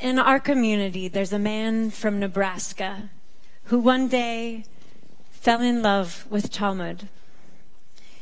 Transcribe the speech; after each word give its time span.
in 0.00 0.18
our 0.18 0.40
community, 0.40 1.08
there's 1.08 1.32
a 1.32 1.38
man 1.38 1.90
from 1.90 2.18
Nebraska 2.18 3.10
who 3.64 3.78
one 3.78 4.08
day 4.08 4.64
fell 5.30 5.60
in 5.60 5.82
love 5.82 6.26
with 6.30 6.50
Talmud. 6.50 7.08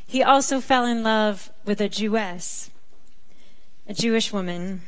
He 0.07 0.23
also 0.23 0.61
fell 0.61 0.85
in 0.85 1.03
love 1.03 1.51
with 1.65 1.81
a 1.81 1.89
Jewess, 1.89 2.71
a 3.87 3.95
Jewish 3.95 4.33
woman. 4.33 4.83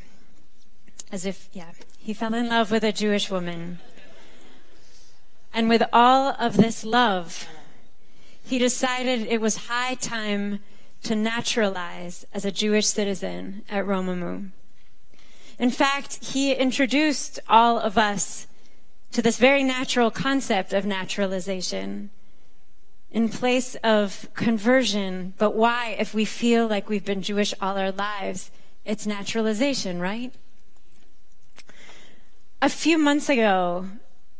As 1.11 1.25
if, 1.25 1.49
yeah, 1.53 1.71
he 1.97 2.13
fell 2.13 2.33
in 2.33 2.49
love 2.49 2.71
with 2.71 2.83
a 2.83 2.91
Jewish 2.91 3.29
woman. 3.29 3.79
And 5.53 5.67
with 5.67 5.83
all 5.91 6.35
of 6.39 6.57
this 6.57 6.83
love, 6.83 7.47
he 8.43 8.57
decided 8.57 9.27
it 9.27 9.41
was 9.41 9.67
high 9.67 9.95
time 9.95 10.59
to 11.03 11.15
naturalize 11.15 12.25
as 12.33 12.45
a 12.45 12.51
Jewish 12.51 12.87
citizen 12.87 13.63
at 13.69 13.85
Romemu. 13.85 14.51
In 15.61 15.69
fact, 15.69 16.25
he 16.25 16.53
introduced 16.53 17.39
all 17.47 17.77
of 17.77 17.95
us 17.95 18.47
to 19.11 19.21
this 19.21 19.37
very 19.37 19.61
natural 19.61 20.09
concept 20.09 20.73
of 20.73 20.87
naturalization 20.87 22.09
in 23.11 23.29
place 23.29 23.75
of 23.83 24.27
conversion. 24.33 25.35
But 25.37 25.53
why, 25.53 25.95
if 25.99 26.15
we 26.15 26.25
feel 26.25 26.65
like 26.65 26.89
we've 26.89 27.05
been 27.05 27.21
Jewish 27.21 27.53
all 27.61 27.77
our 27.77 27.91
lives? 27.91 28.49
It's 28.85 29.05
naturalization, 29.05 29.99
right? 29.99 30.33
A 32.59 32.69
few 32.69 32.97
months 32.97 33.29
ago, 33.29 33.85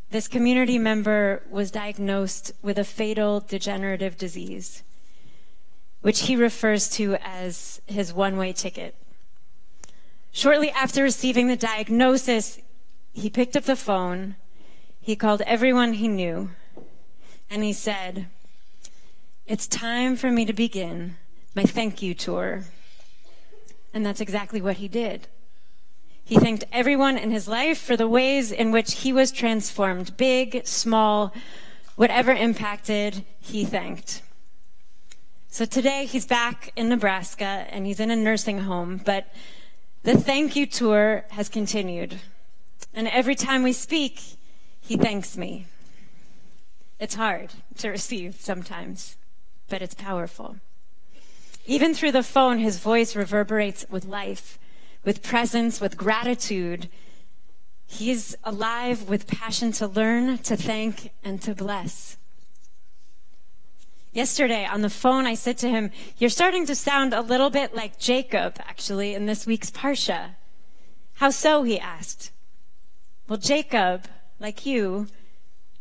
this 0.10 0.28
community 0.28 0.80
member 0.80 1.44
was 1.52 1.70
diagnosed 1.70 2.52
with 2.64 2.80
a 2.80 2.84
fatal 2.84 3.42
degenerative 3.42 4.18
disease, 4.18 4.82
which 6.02 6.22
he 6.22 6.36
refers 6.36 6.90
to 6.98 7.18
as 7.24 7.80
his 7.86 8.12
one 8.12 8.38
way 8.38 8.54
ticket. 8.54 8.96
Shortly 10.32 10.72
after 10.72 11.04
receiving 11.04 11.48
the 11.48 11.58
diagnosis, 11.58 12.60
he 13.14 13.30
picked 13.30 13.58
up 13.58 13.64
the 13.66 13.76
phone, 13.76 14.36
he 15.00 15.16
called 15.16 15.42
everyone 15.42 15.94
he 15.94 16.08
knew, 16.08 16.52
and 17.50 17.64
he 17.64 17.74
said, 17.74 18.28
It's 19.46 19.68
time 19.68 20.16
for 20.16 20.32
me 20.32 20.46
to 20.46 20.54
begin 20.54 21.18
my 21.54 21.64
thank 21.64 22.02
you 22.02 22.14
tour. 22.14 22.64
And 23.94 24.06
that's 24.06 24.22
exactly 24.22 24.62
what 24.62 24.78
he 24.78 24.88
did. 24.88 25.28
He 26.24 26.38
thanked 26.38 26.64
everyone 26.72 27.18
in 27.18 27.32
his 27.32 27.48
life 27.50 27.78
for 27.78 27.98
the 27.98 28.08
ways 28.08 28.54
in 28.54 28.72
which 28.72 29.00
he 29.00 29.12
was 29.12 29.34
transformed, 29.34 30.16
big, 30.16 30.66
small, 30.66 31.34
whatever 31.98 32.32
impacted, 32.32 33.26
he 33.40 33.66
thanked. 33.66 34.22
So 35.50 35.66
today 35.66 36.06
he's 36.06 36.26
back 36.26 36.72
in 36.78 36.88
Nebraska 36.88 37.66
and 37.70 37.86
he's 37.86 38.00
in 38.00 38.12
a 38.12 38.16
nursing 38.16 38.60
home, 38.60 39.02
but 39.04 39.28
the 40.04 40.18
thank 40.18 40.56
you 40.56 40.66
tour 40.66 41.26
has 41.32 41.50
continued. 41.50 42.20
And 42.94 43.08
every 43.08 43.36
time 43.36 43.64
we 43.64 43.74
speak, 43.74 44.20
he 44.80 44.98
thanks 44.98 45.38
me. 45.38 45.66
It's 47.00 47.16
hard 47.16 47.52
to 47.78 47.90
receive 47.90 48.36
sometimes, 48.40 49.18
but 49.70 49.82
it's 49.82 49.94
powerful. 49.94 50.58
Even 51.66 51.94
through 51.94 52.12
the 52.12 52.24
phone, 52.24 52.58
his 52.60 52.80
voice 52.80 53.16
reverberates 53.16 53.86
with 53.90 54.06
life, 54.06 54.58
with 55.04 55.24
presence, 55.24 55.80
with 55.80 55.98
gratitude. 55.98 56.90
He's 57.86 58.36
alive 58.44 59.08
with 59.08 59.28
passion 59.28 59.72
to 59.74 59.88
learn, 59.88 60.40
to 60.40 60.56
thank, 60.56 61.12
and 61.24 61.42
to 61.44 61.54
bless. 61.54 62.18
Yesterday 64.14 64.66
on 64.66 64.82
the 64.82 64.90
phone, 64.90 65.26
I 65.26 65.36
said 65.36 65.58
to 65.60 65.70
him, 65.70 65.90
You're 66.18 66.30
starting 66.30 66.66
to 66.66 66.76
sound 66.76 67.14
a 67.14 67.22
little 67.22 67.50
bit 67.50 67.74
like 67.74 67.98
Jacob, 67.98 68.58
actually, 68.60 69.14
in 69.14 69.26
this 69.26 69.48
week's 69.48 69.72
Parsha. 69.72 70.36
How 71.16 71.30
so? 71.30 71.64
He 71.64 71.80
asked. 71.80 72.32
Well, 73.30 73.38
Jacob, 73.38 74.06
like 74.38 74.66
you, 74.66 75.08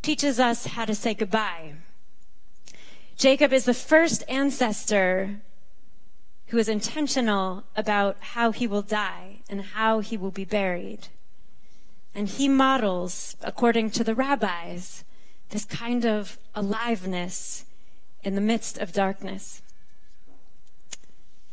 teaches 0.00 0.39
us 0.39 0.67
how 0.67 0.84
to 0.84 0.95
say 0.95 1.12
goodbye. 1.12 1.75
Jacob 3.16 3.53
is 3.53 3.65
the 3.65 3.75
first 3.75 4.22
ancestor 4.28 5.41
who 6.47 6.59
is 6.59 6.69
intentional 6.69 7.65
about 7.75 8.16
how 8.21 8.53
he 8.53 8.66
will 8.66 8.83
die 8.83 9.41
and 9.49 9.62
how 9.62 9.99
he 9.99 10.16
will 10.16 10.31
be 10.31 10.44
buried. 10.44 11.09
And 12.15 12.28
he 12.28 12.49
models, 12.49 13.37
according 13.43 13.91
to 13.91 14.04
the 14.04 14.15
rabbis, 14.15 15.04
this 15.49 15.65
kind 15.65 16.04
of 16.04 16.38
aliveness 16.54 17.65
in 18.22 18.34
the 18.34 18.41
midst 18.41 18.78
of 18.78 18.92
darkness. 18.92 19.62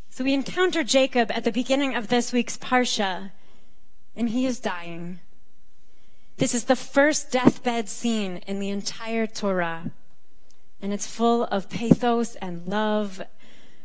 So 0.10 0.24
we 0.24 0.34
encounter 0.34 0.84
Jacob 0.84 1.32
at 1.32 1.44
the 1.44 1.52
beginning 1.52 1.96
of 1.96 2.08
this 2.08 2.34
week's 2.34 2.58
Parsha, 2.58 3.32
and 4.16 4.30
he 4.30 4.46
is 4.46 4.60
dying. 4.60 5.20
This 6.38 6.56
is 6.56 6.66
the 6.66 6.76
first 6.76 7.32
deathbed 7.32 7.88
scene 7.88 8.38
in 8.48 8.60
the 8.60 8.70
entire 8.70 9.28
Torah, 9.28 9.92
and 10.82 10.92
it's 10.92 11.08
full 11.08 11.44
of 11.46 11.70
pathos 11.70 12.36
and 12.36 12.68
love, 12.68 13.22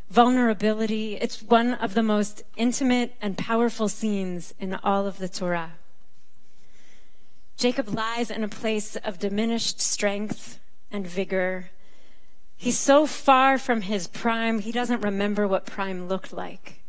vulnerability. 0.09 1.15
It's 1.15 1.41
one 1.41 1.73
of 1.75 1.93
the 1.93 2.03
most 2.03 2.43
intimate 2.57 3.15
and 3.21 3.37
powerful 3.37 3.87
scenes 3.87 4.53
in 4.59 4.75
all 4.75 5.07
of 5.07 5.19
the 5.19 5.29
Torah. 5.29 5.73
Jacob 7.57 7.89
lies 7.89 8.29
in 8.31 8.43
a 8.43 8.49
place 8.49 8.95
of 8.95 9.19
diminished 9.19 9.79
strength 9.79 10.59
and 10.91 11.05
vigor 11.05 11.69
He's 12.63 12.79
so 12.79 13.05
far 13.05 13.57
from 13.57 13.81
his 13.81 14.07
prime, 14.07 14.59
he 14.59 14.71
doesn't 14.71 15.01
remember 15.01 15.45
what 15.45 15.65
prime 15.65 16.07
looked 16.07 16.31
like. 16.31 16.81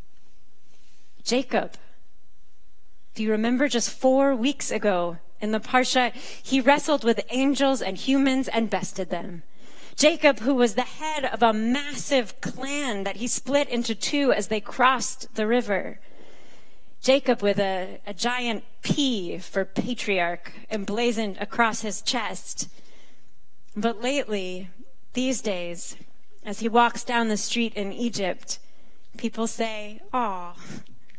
Jacob, 1.24 1.72
do 3.16 3.24
you 3.24 3.32
remember 3.32 3.66
just 3.66 3.90
four 3.90 4.36
weeks 4.36 4.70
ago 4.70 5.16
in 5.40 5.50
the 5.50 5.58
Parsha, 5.58 6.12
he 6.14 6.60
wrestled 6.60 7.02
with 7.02 7.26
angels 7.28 7.82
and 7.82 7.96
humans 7.96 8.46
and 8.46 8.70
bested 8.70 9.10
them. 9.10 9.42
Jacob, 9.96 10.38
who 10.38 10.54
was 10.54 10.76
the 10.76 10.82
head 10.82 11.24
of 11.24 11.42
a 11.42 11.52
massive 11.52 12.40
clan 12.40 13.02
that 13.02 13.16
he 13.16 13.26
split 13.26 13.68
into 13.68 13.96
two 13.96 14.32
as 14.32 14.46
they 14.46 14.60
crossed 14.60 15.34
the 15.34 15.48
river. 15.48 15.98
Jacob 17.02 17.42
with 17.42 17.58
a, 17.58 17.98
a 18.06 18.14
giant 18.14 18.62
P 18.82 19.38
for 19.38 19.64
patriarch 19.64 20.52
emblazoned 20.70 21.36
across 21.40 21.80
his 21.80 22.00
chest. 22.00 22.68
But 23.74 24.00
lately, 24.00 24.70
these 25.14 25.40
days, 25.40 25.96
as 26.44 26.60
he 26.60 26.68
walks 26.68 27.04
down 27.04 27.28
the 27.28 27.36
street 27.36 27.72
in 27.74 27.92
Egypt, 27.92 28.58
people 29.16 29.46
say, 29.46 30.00
Aw, 30.12 30.54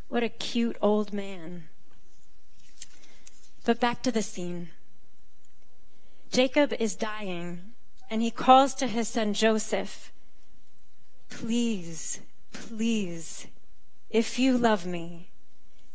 what 0.08 0.24
a 0.24 0.30
cute 0.30 0.78
old 0.82 1.12
man. 1.12 1.66
But 3.64 3.80
back 3.80 4.04
to 4.04 4.12
the 4.12 4.22
scene. 4.22 4.70
Jacob 6.32 6.74
is 6.80 6.96
dying, 6.96 7.74
and 8.10 8.22
he 8.22 8.30
calls 8.30 8.76
to 8.76 8.88
his 8.88 9.08
son 9.08 9.34
Joseph, 9.34 10.12
Please, 11.30 12.20
please, 12.54 13.48
if 14.10 14.38
you 14.38 14.58
love 14.58 14.86
me, 14.86 15.30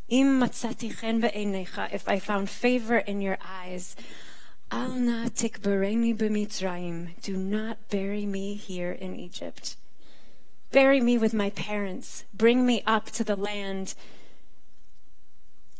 if 0.08 2.08
I 2.08 2.18
found 2.18 2.50
favor 2.50 2.98
in 2.98 3.20
your 3.20 3.38
eyes, 3.46 3.94
Al 4.70 4.90
na 4.90 5.28
tikbareni 5.28 6.16
b'mitzrayim. 6.16 7.20
Do 7.22 7.36
not 7.36 7.88
bury 7.90 8.24
me 8.24 8.54
here 8.54 8.92
in 8.92 9.16
Egypt. 9.16 9.76
Bury 10.70 11.00
me 11.00 11.18
with 11.18 11.34
my 11.34 11.50
parents. 11.50 12.24
Bring 12.32 12.64
me 12.64 12.82
up 12.86 13.06
to 13.10 13.24
the 13.24 13.34
land. 13.34 13.94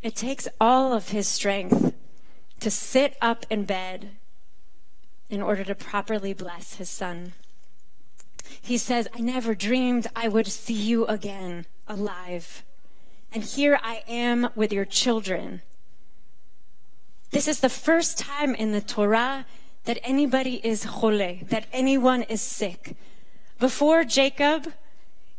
It 0.03 0.17
takes 0.17 0.49
all 0.61 0.93
of 0.93 1.11
his 1.11 1.29
strength 1.29 1.95
to 2.59 2.71
sit 2.71 3.17
up 3.21 3.47
in 3.49 3.65
bed 3.65 4.11
in 5.29 5.41
order 5.41 5.63
to 5.63 5.75
properly 5.75 6.33
bless 6.33 6.75
his 6.75 6.91
son. 6.91 7.35
He 8.61 8.77
says, 8.77 9.07
I 9.15 9.21
never 9.21 9.55
dreamed 9.55 10.09
I 10.17 10.27
would 10.27 10.49
see 10.49 10.75
you 10.75 11.07
again 11.07 11.67
alive. 11.87 12.65
And 13.33 13.45
here 13.45 13.79
I 13.83 14.03
am 14.09 14.49
with 14.57 14.73
your 14.73 14.85
children. 14.85 15.63
This 17.31 17.47
is 17.47 17.61
the 17.61 17.69
first 17.69 18.19
time 18.19 18.55
in 18.55 18.73
the 18.73 18.81
Torah 18.81 19.47
that 19.85 19.99
anybody 20.03 20.61
is 20.65 20.85
chole, 20.85 21.49
that 21.49 21.67
anyone 21.73 22.23
is 22.23 22.43
sick. 22.43 22.97
Before 23.59 24.05
Jacob, 24.05 24.73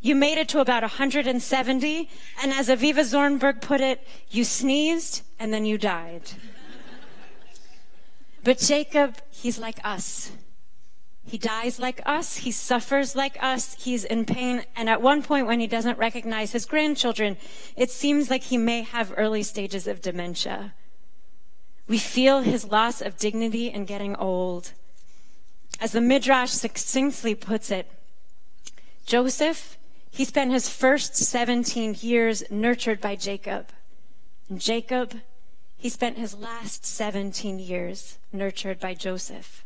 you 0.00 0.14
made 0.14 0.38
it 0.38 0.48
to 0.50 0.60
about 0.60 0.82
170, 0.82 2.08
and 2.42 2.52
as 2.52 2.68
Avivah 2.68 3.04
Zornberg 3.04 3.60
put 3.60 3.80
it, 3.80 4.06
you 4.30 4.42
sneezed 4.44 5.22
and 5.38 5.52
then 5.52 5.64
you 5.64 5.76
died. 5.78 6.32
but 8.42 8.58
Jacob, 8.58 9.16
he's 9.30 9.58
like 9.58 9.78
us. 9.84 10.32
He 11.24 11.38
dies 11.38 11.78
like 11.78 12.00
us. 12.04 12.38
He 12.38 12.50
suffers 12.50 13.14
like 13.14 13.40
us. 13.40 13.84
He's 13.84 14.04
in 14.04 14.24
pain. 14.24 14.64
And 14.74 14.88
at 14.88 15.00
one 15.00 15.22
point, 15.22 15.46
when 15.46 15.60
he 15.60 15.68
doesn't 15.68 15.98
recognize 15.98 16.52
his 16.52 16.66
grandchildren, 16.66 17.36
it 17.76 17.90
seems 17.90 18.28
like 18.28 18.44
he 18.44 18.58
may 18.58 18.82
have 18.82 19.14
early 19.16 19.42
stages 19.42 19.86
of 19.86 20.00
dementia. 20.00 20.74
We 21.88 21.98
feel 21.98 22.40
his 22.40 22.70
loss 22.70 23.00
of 23.00 23.18
dignity 23.18 23.68
in 23.68 23.84
getting 23.84 24.16
old. 24.16 24.72
As 25.80 25.92
the 25.92 26.00
Midrash 26.00 26.50
succinctly 26.50 27.34
puts 27.34 27.70
it, 27.70 27.90
Joseph, 29.04 29.76
he 30.10 30.24
spent 30.24 30.52
his 30.52 30.68
first 30.68 31.16
17 31.16 31.96
years 32.00 32.44
nurtured 32.50 33.00
by 33.00 33.16
Jacob. 33.16 33.68
And 34.48 34.60
Jacob, 34.60 35.14
he 35.76 35.88
spent 35.88 36.18
his 36.18 36.34
last 36.34 36.86
17 36.86 37.58
years 37.58 38.18
nurtured 38.32 38.78
by 38.78 38.94
Joseph. 38.94 39.64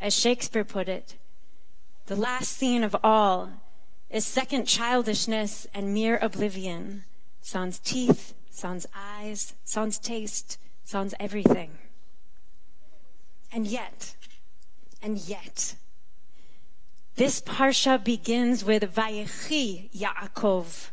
As 0.00 0.14
Shakespeare 0.14 0.64
put 0.64 0.88
it, 0.88 1.14
the 2.06 2.16
last 2.16 2.52
scene 2.56 2.82
of 2.82 2.96
all 3.04 3.50
is 4.10 4.24
second 4.24 4.66
childishness 4.66 5.66
and 5.74 5.92
mere 5.94 6.18
oblivion, 6.18 7.04
sans 7.40 7.78
teeth, 7.78 8.34
sans 8.50 8.86
eyes, 8.94 9.54
sans 9.64 9.98
taste, 9.98 10.58
sans 10.86 11.14
everything. 11.18 11.70
And 13.52 13.66
yet, 13.66 14.14
and 15.02 15.18
yet, 15.18 15.74
this 17.16 17.40
parsha 17.40 18.02
begins 18.02 18.64
with 18.64 18.94
Vayechi 18.94 19.90
Yaakov. 19.90 20.90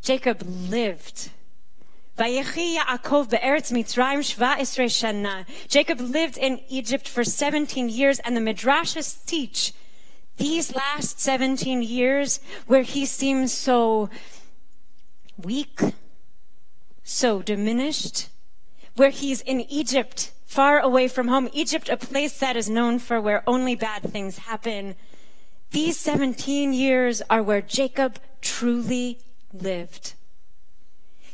Jacob 0.00 0.42
lived. 0.42 1.30
Vayechi 2.18 2.78
Yaakov 2.78 3.28
be'eretz 3.28 3.70
Mitzrayim 3.72 4.20
shva 4.20 4.56
esrei 4.56 4.86
shana. 4.86 5.44
Jacob 5.68 6.00
lived 6.00 6.38
in 6.38 6.60
Egypt 6.70 7.06
for 7.06 7.22
17 7.22 7.90
years, 7.90 8.18
and 8.20 8.34
the 8.34 8.40
midrashes 8.40 9.22
teach 9.26 9.74
these 10.38 10.74
last 10.74 11.20
17 11.20 11.82
years 11.82 12.40
where 12.66 12.82
he 12.82 13.04
seems 13.04 13.52
so 13.52 14.08
weak, 15.36 15.80
so 17.04 17.42
diminished, 17.42 18.28
where 18.96 19.10
he's 19.10 19.40
in 19.42 19.60
Egypt, 19.62 20.32
far 20.46 20.80
away 20.80 21.06
from 21.08 21.28
home. 21.28 21.48
Egypt, 21.52 21.88
a 21.88 21.96
place 21.96 22.38
that 22.38 22.56
is 22.56 22.68
known 22.68 22.98
for 22.98 23.20
where 23.20 23.44
only 23.46 23.74
bad 23.74 24.02
things 24.02 24.38
happen. 24.38 24.96
These 25.70 25.98
17 25.98 26.72
years 26.72 27.22
are 27.28 27.42
where 27.42 27.60
Jacob 27.60 28.18
truly 28.40 29.20
lived. 29.52 30.14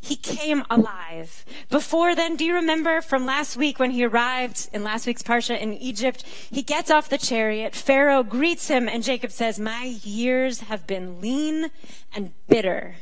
He 0.00 0.16
came 0.16 0.64
alive. 0.68 1.44
Before 1.70 2.16
then, 2.16 2.34
do 2.34 2.44
you 2.44 2.54
remember 2.54 3.00
from 3.00 3.24
last 3.24 3.56
week 3.56 3.78
when 3.78 3.92
he 3.92 4.04
arrived 4.04 4.68
in 4.72 4.82
last 4.82 5.06
week's 5.06 5.22
Parsha 5.22 5.56
in 5.56 5.74
Egypt? 5.74 6.24
He 6.50 6.62
gets 6.62 6.90
off 6.90 7.08
the 7.08 7.18
chariot. 7.18 7.76
Pharaoh 7.76 8.24
greets 8.24 8.66
him 8.66 8.88
and 8.88 9.04
Jacob 9.04 9.30
says, 9.30 9.60
my 9.60 9.96
years 10.02 10.62
have 10.62 10.88
been 10.88 11.20
lean 11.20 11.70
and 12.12 12.32
bitter. 12.48 12.96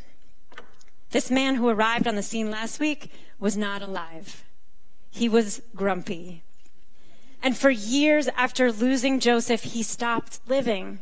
This 1.11 1.31
man 1.31 1.55
who 1.55 1.71
arrived 1.71 2.07
on 2.07 2.17
the 2.17 2.23
scene 2.23 2.51
last 2.51 2.79
week 2.79 3.11
was 3.39 3.57
not 3.57 3.81
alive. 3.81 4.45
He 5.11 5.29
was 5.29 5.63
grumpy. 5.75 6.43
And 7.43 7.57
for 7.57 7.71
years 7.71 8.29
after 8.37 8.71
losing 8.71 9.19
Joseph, 9.21 9.63
he 9.63 9.83
stopped 9.83 10.41
living. 10.47 11.01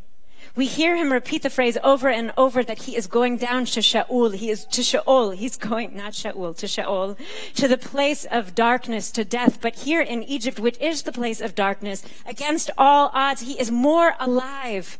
We 0.55 0.67
hear 0.67 0.97
him 0.97 1.13
repeat 1.13 1.43
the 1.43 1.51
phrase 1.51 1.79
over 1.85 2.09
and 2.09 2.33
over 2.37 2.65
that 2.65 2.83
he 2.83 2.97
is 2.97 3.07
going 3.07 3.37
down 3.37 3.65
to 3.67 3.83
Sheol. 3.83 4.31
He 4.31 4.51
is 4.51 4.65
to 4.67 4.83
Sheol. 4.83 5.31
He's 5.31 5.57
going, 5.57 5.97
not 5.97 6.13
Shaul, 6.13 6.57
to 6.57 6.67
Sheol, 6.67 7.17
to 7.55 7.69
the 7.69 7.79
place 7.79 8.25
of 8.25 8.55
darkness, 8.55 9.11
to 9.13 9.25
death. 9.25 9.61
But 9.61 9.77
here 9.77 10.01
in 10.01 10.23
Egypt, 10.23 10.59
which 10.59 10.79
is 10.81 11.03
the 11.03 11.13
place 11.13 11.41
of 11.41 11.55
darkness, 11.55 12.03
against 12.27 12.71
all 12.77 13.11
odds, 13.13 13.43
he 13.43 13.59
is 13.61 13.71
more 13.71 14.15
alive 14.19 14.99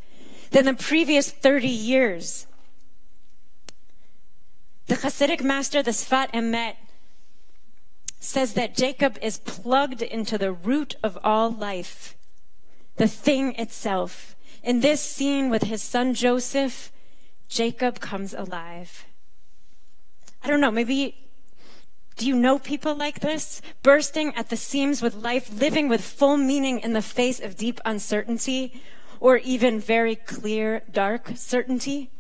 than 0.51 0.65
the 0.65 0.75
previous 0.75 1.31
30 1.31 1.67
years. 1.67 2.47
The 4.87 4.97
Hasidic 4.97 5.43
master, 5.43 5.83
the 5.83 5.91
Sfat 5.91 6.33
Emet, 6.33 6.77
says 8.21 8.55
that 8.55 8.77
Jacob 8.77 9.19
is 9.23 9.39
plugged 9.39 10.03
into 10.03 10.39
the 10.39 10.53
root 10.53 10.97
of 11.03 11.19
all 11.23 11.51
life, 11.51 12.17
the 12.97 13.09
thing 13.09 13.55
itself. 13.55 14.35
In 14.63 14.81
this 14.81 15.01
scene 15.01 15.51
with 15.51 15.65
his 15.65 15.83
son 15.83 16.15
Joseph, 16.15 16.91
Jacob 17.49 18.01
comes 18.01 18.35
alive. 18.35 19.07
I 20.43 20.49
don't 20.49 20.61
know, 20.61 20.71
maybe 20.71 21.29
do 22.19 22.27
you 22.27 22.35
know 22.35 22.59
people 22.59 22.97
like 22.97 23.21
this? 23.21 23.63
Bursting 23.85 24.35
at 24.35 24.51
the 24.51 24.57
seams 24.57 25.01
with 25.01 25.15
life, 25.15 25.51
living 25.53 25.89
with 25.89 26.03
full 26.03 26.37
meaning 26.37 26.81
in 26.81 26.93
the 26.93 27.03
face 27.03 27.39
of 27.39 27.57
deep 27.57 27.81
uncertainty, 27.85 28.83
or 29.21 29.37
even 29.39 29.79
very 29.79 30.17
clear, 30.17 30.83
dark 30.91 31.31
certainty? 31.37 32.11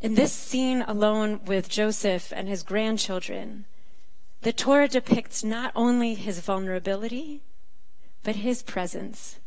In 0.00 0.14
this 0.14 0.32
scene 0.32 0.82
alone 0.82 1.40
with 1.44 1.68
Joseph 1.68 2.32
and 2.34 2.46
his 2.48 2.62
grandchildren, 2.62 3.64
the 4.42 4.52
Torah 4.52 4.88
depicts 4.88 5.42
not 5.42 5.72
only 5.74 6.14
his 6.14 6.38
vulnerability, 6.40 7.42
but 8.22 8.36
his 8.36 8.62
presence 8.62 9.40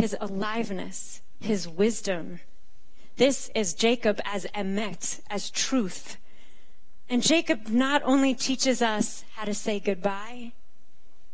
his 0.00 0.16
aliveness, 0.20 1.22
his 1.40 1.68
wisdom. 1.68 2.40
This 3.16 3.50
is 3.54 3.74
Jacob 3.74 4.20
as 4.24 4.46
emet, 4.54 5.20
as 5.30 5.50
truth. 5.50 6.18
And 7.08 7.22
Jacob 7.22 7.68
not 7.68 8.02
only 8.04 8.34
teaches 8.34 8.82
us 8.82 9.24
how 9.34 9.44
to 9.44 9.54
say 9.54 9.80
goodbye, 9.80 10.52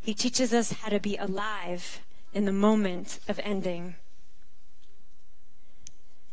he 0.01 0.15
teaches 0.15 0.53
us 0.53 0.73
how 0.73 0.91
to 0.91 1.01
be 1.01 1.17
alive 1.17 2.01
in 2.33 2.45
the 2.45 2.53
moment 2.53 3.19
of 3.29 3.41
ending. 3.43 3.97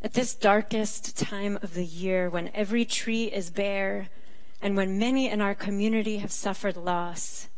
At 0.01 0.13
this 0.13 0.33
darkest 0.33 1.17
time 1.17 1.59
of 1.61 1.73
the 1.73 1.83
year, 1.83 2.29
when 2.29 2.51
every 2.53 2.85
tree 2.85 3.25
is 3.25 3.49
bare 3.49 4.07
and 4.61 4.77
when 4.77 4.97
many 4.97 5.29
in 5.29 5.41
our 5.41 5.53
community 5.53 6.19
have 6.19 6.31
suffered 6.31 6.77
loss, 6.77 7.49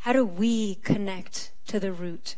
how 0.00 0.12
do 0.12 0.24
we 0.24 0.76
connect 0.76 1.52
to 1.68 1.78
the 1.78 1.92
root? 1.92 2.34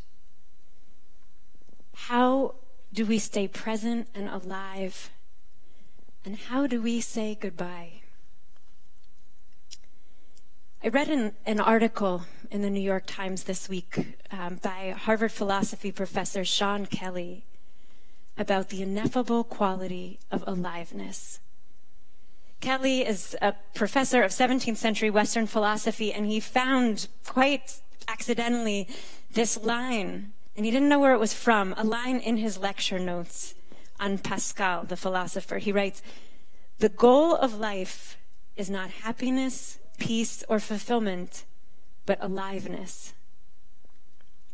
How 1.95 2.57
do 2.93 3.07
we 3.07 3.19
stay 3.19 3.49
present 3.49 4.09
and 4.15 4.29
alive? 4.29 5.11
And 6.27 6.37
how 6.37 6.67
do 6.67 6.83
we 6.83 7.01
say 7.01 7.35
goodbye? 7.41 8.03
I 10.85 10.89
read 10.89 11.09
an, 11.09 11.33
an 11.47 11.59
article 11.59 12.25
in 12.51 12.61
the 12.61 12.69
New 12.69 12.81
York 12.81 13.05
Times 13.07 13.45
this 13.45 13.67
week 13.67 14.19
um, 14.31 14.57
by 14.63 14.95
Harvard 14.99 15.33
philosophy 15.33 15.91
professor 15.91 16.45
Sean 16.45 16.85
Kelly 16.85 17.47
about 18.37 18.69
the 18.69 18.83
ineffable 18.83 19.45
quality 19.45 20.19
of 20.31 20.43
aliveness. 20.47 21.41
Kelly 22.61 23.01
is 23.07 23.37
a 23.43 23.55
professor 23.75 24.23
of 24.23 24.31
17th 24.31 24.77
century 24.77 25.11
Western 25.11 25.47
philosophy, 25.47 26.13
and 26.13 26.27
he 26.27 26.41
found 26.41 27.09
quite 27.25 27.81
accidentally 28.09 28.89
this 29.33 29.61
line 29.63 30.33
and 30.57 30.67
he 30.67 30.73
didn't 30.73 30.89
know 30.89 30.99
where 30.99 31.15
it 31.15 31.21
was 31.21 31.33
from, 31.33 31.75
a 31.77 31.85
line 31.85 32.19
in 32.19 32.37
his 32.37 32.59
lecture 32.59 32.99
notes 32.99 33.55
on 33.99 34.19
Pascal, 34.19 34.85
the 34.85 34.97
philosopher. 34.97 35.59
He 35.59 35.73
writes, 35.73 36.03
The 36.79 36.91
goal 36.91 37.35
of 37.35 37.59
life 37.59 38.19
is 38.57 38.69
not 38.69 38.91
happiness, 38.91 39.79
peace, 39.99 40.45
or 40.49 40.61
fulfillment, 40.61 41.45
but 42.05 42.19
aliveness. 42.21 43.15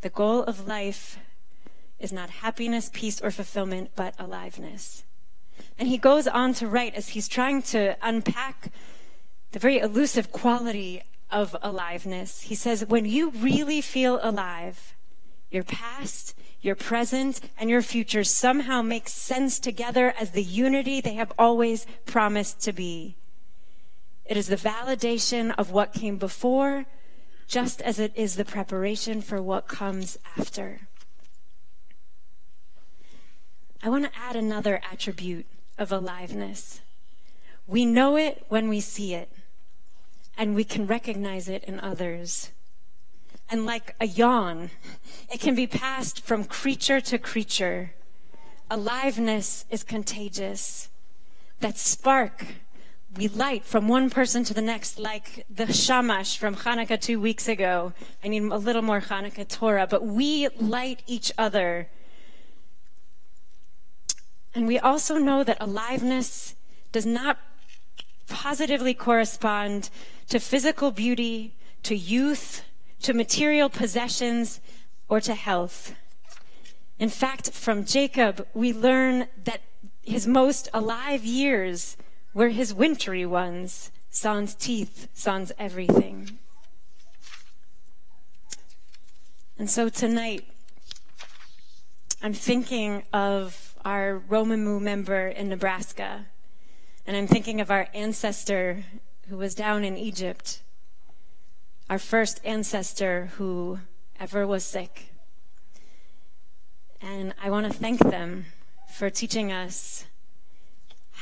The 0.03 0.11
goal 0.11 0.45
of 0.45 0.69
life 0.69 1.19
is 1.99 2.13
not 2.13 2.31
happiness, 2.31 2.91
peace, 2.93 3.21
or 3.21 3.31
fulfillment, 3.31 3.91
but 3.97 4.15
aliveness. 4.19 5.05
And 5.79 5.89
he 5.89 5.99
goes 5.99 6.27
on 6.27 6.55
to 6.55 6.69
write 6.69 6.95
as 6.95 7.11
he's 7.11 7.29
trying 7.29 7.63
to 7.63 7.97
unpack 8.03 8.71
the 9.53 9.59
very 9.59 9.79
elusive 9.79 10.31
quality 10.33 11.03
of 11.31 11.57
aliveness. 11.63 12.43
He 12.43 12.55
says, 12.55 12.87
When 12.87 13.05
you 13.05 13.31
really 13.31 13.81
feel 13.81 14.21
alive, 14.23 14.95
your 15.51 15.65
past, 15.65 16.35
your 16.61 16.75
present, 16.75 17.41
and 17.57 17.71
your 17.71 17.83
future 17.83 18.25
somehow 18.25 18.83
make 18.83 19.09
sense 19.09 19.59
together 19.59 20.13
as 20.19 20.33
the 20.33 20.43
unity 20.43 21.01
they 21.01 21.15
have 21.15 21.33
always 21.39 21.87
promised 22.05 22.61
to 22.63 22.73
be. 22.73 23.17
It 24.25 24.37
is 24.37 24.49
the 24.49 24.57
validation 24.57 25.55
of 25.57 25.71
what 25.71 25.95
came 25.95 26.19
before, 26.19 26.85
just 27.47 27.81
as 27.81 27.99
it 27.99 28.13
is 28.15 28.37
the 28.37 28.45
preparation 28.45 29.23
for 29.23 29.41
what 29.41 29.69
comes 29.69 30.19
after. 30.37 30.88
I 33.83 33.89
want 33.89 34.05
to 34.05 34.19
add 34.19 34.37
another 34.37 34.81
attribute 34.91 35.47
of 35.79 35.93
aliveness. 35.93 36.81
We 37.67 37.85
know 37.87 38.17
it 38.17 38.45
when 38.49 38.69
we 38.69 38.81
see 38.81 39.15
it, 39.15 39.31
and 40.37 40.55
we 40.55 40.65
can 40.65 40.87
recognize 40.87 41.49
it 41.49 41.65
in 41.65 41.79
others 41.81 42.51
and 43.51 43.65
like 43.65 43.95
a 44.01 44.07
yawn, 44.07 44.71
it 45.33 45.41
can 45.41 45.55
be 45.55 45.67
passed 45.67 46.21
from 46.21 46.45
creature 46.45 47.01
to 47.01 47.19
creature. 47.19 47.93
Aliveness 48.71 49.65
is 49.71 49.83
contagious. 49.83 50.89
That 51.61 51.79
spark 51.79 52.47
we 53.17 53.27
light 53.27 53.65
from 53.65 53.89
one 53.89 54.11
person 54.11 54.45
to 54.45 54.55
the 54.55 54.61
next, 54.61 54.99
like 54.99 55.47
the 55.49 55.73
shamash 55.73 56.37
from 56.37 56.55
Hanukkah 56.55 57.01
two 57.01 57.19
weeks 57.19 57.49
ago. 57.49 57.95
I 58.23 58.29
need 58.29 58.43
a 58.43 58.59
little 58.59 58.83
more 58.83 59.01
Hanukkah 59.01 59.49
Torah, 59.49 59.87
but 59.89 60.05
we 60.05 60.49
light 60.61 61.03
each 61.07 61.33
other. 61.39 61.89
And 64.59 64.67
we 64.67 64.81
also 64.81 65.19
know 65.19 65.45
that 65.45 65.57
aliveness 65.61 66.57
does 66.91 67.07
not 67.07 67.39
positively 68.27 68.93
correspond 68.93 69.89
to 70.31 70.41
physical 70.41 70.91
beauty, 70.91 71.55
to 71.85 71.95
youth, 71.95 72.65
to 73.03 73.15
material 73.15 73.69
possessions, 73.69 74.61
or 75.09 75.21
to 75.21 75.37
health. 75.37 75.95
In 76.99 77.09
fact, 77.09 77.53
from 77.53 77.85
Jacob, 77.85 78.49
we 78.53 78.73
learn 78.73 79.29
that 79.45 79.61
his 80.03 80.27
most 80.27 80.69
alive 80.75 81.25
years 81.25 81.97
were 82.35 82.49
his 82.49 82.75
wintry 82.75 83.25
ones, 83.25 83.93
sans 84.11 84.57
teeth, 84.57 85.07
sans 85.15 85.53
everything. 85.57 86.37
And 89.57 89.71
so 89.71 89.89
tonight, 89.89 90.45
I'm 92.21 92.35
thinking 92.35 93.05
of 93.13 93.68
our 93.89 94.21
Romemu 94.29 94.79
member 94.79 95.29
in 95.29 95.49
Nebraska, 95.49 96.27
and 97.07 97.17
I'm 97.17 97.27
thinking 97.27 97.59
of 97.59 97.71
our 97.71 97.89
ancestor 97.95 98.85
who 99.31 99.39
was 99.39 99.55
down 99.55 99.83
in 99.83 99.97
Egypt, 99.97 100.61
our 101.89 101.99
first 101.99 102.39
ancestor 102.45 103.31
who 103.39 103.79
ever 104.21 104.47
was 104.47 104.63
sick. 104.63 105.15
And 107.01 107.33
I 107.43 107.49
want 107.49 107.65
to 107.65 107.73
thank 107.73 108.01
them 108.01 108.45
for 108.93 109.09
teaching 109.09 109.51
us 109.51 110.05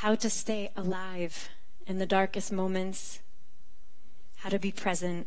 how 0.01 0.15
to 0.15 0.29
stay 0.29 0.69
alive 0.75 1.47
in 1.85 1.99
the 1.99 2.05
darkest 2.05 2.51
moments, 2.51 3.21
how 4.39 4.49
to 4.49 4.59
be 4.59 4.73
present, 4.73 5.25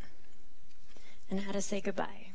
and 1.30 1.40
how 1.40 1.52
to 1.52 1.62
say 1.62 1.80
goodbye. 1.80 2.29